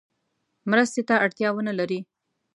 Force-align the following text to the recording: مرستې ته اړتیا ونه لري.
مرستې 0.69 1.01
ته 1.07 1.15
اړتیا 1.25 1.49
ونه 1.53 1.73
لري. 1.79 1.99